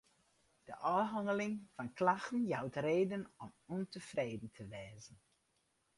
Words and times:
De 0.67 0.73
ôfhanneling 0.97 1.55
fan 1.75 1.89
klachten 1.99 2.43
jout 2.51 2.75
reden 2.89 3.23
om 3.43 3.49
ûntefreden 3.75 4.51
te 4.57 4.63
wêzen. 4.73 5.17